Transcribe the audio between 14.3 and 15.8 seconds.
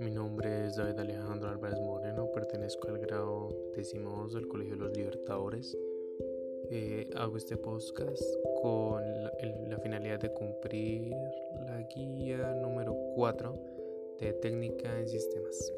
técnica en sistemas.